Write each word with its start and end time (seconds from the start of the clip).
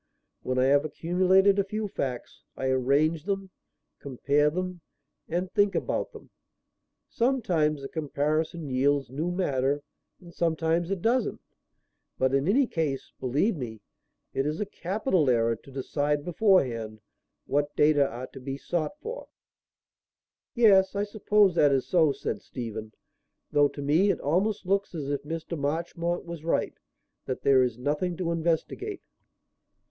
When 0.41 0.57
I 0.57 0.63
have 0.65 0.83
accumulated 0.83 1.59
a 1.59 1.63
few 1.63 1.87
facts, 1.87 2.41
I 2.57 2.69
arrange 2.69 3.25
them, 3.25 3.51
compare 3.99 4.49
them 4.49 4.81
and 5.29 5.51
think 5.53 5.75
about 5.75 6.11
them. 6.11 6.31
Sometimes 7.07 7.83
the 7.83 7.87
comparison 7.87 8.67
yields 8.67 9.11
new 9.11 9.29
matter 9.29 9.83
and 10.19 10.33
sometimes 10.33 10.89
it 10.89 11.03
doesn't; 11.03 11.39
but 12.17 12.33
in 12.33 12.47
any 12.47 12.65
case, 12.65 13.11
believe 13.19 13.55
me, 13.55 13.81
it 14.33 14.47
is 14.47 14.59
a 14.59 14.65
capital 14.65 15.29
error 15.29 15.55
to 15.57 15.69
decide 15.71 16.25
beforehand 16.25 16.99
what 17.45 17.75
data 17.75 18.09
are 18.09 18.25
to 18.33 18.39
be 18.39 18.57
sought 18.57 18.99
for." 19.01 19.27
"Yes, 20.55 20.95
I 20.95 21.03
suppose 21.03 21.53
that 21.53 21.71
is 21.71 21.85
so," 21.85 22.11
said 22.11 22.41
Stephen; 22.41 22.91
"though, 23.51 23.67
to 23.67 23.83
me, 23.83 24.09
it 24.09 24.19
almost 24.19 24.65
looks 24.65 24.95
as 24.95 25.11
if 25.11 25.21
Mr. 25.21 25.55
Marchmont 25.55 26.25
was 26.25 26.43
right; 26.43 26.73
that 27.27 27.43
there 27.43 27.61
is 27.61 27.77
nothing 27.77 28.17
to 28.17 28.31
investigate." 28.31 29.03